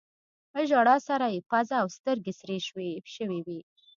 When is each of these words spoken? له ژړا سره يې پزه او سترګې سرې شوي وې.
له 0.53 0.61
ژړا 0.69 0.95
سره 1.07 1.25
يې 1.33 1.41
پزه 1.49 1.75
او 1.83 1.87
سترګې 1.97 2.33
سرې 2.39 2.57
شوي 2.67 3.39
وې. 3.45 3.59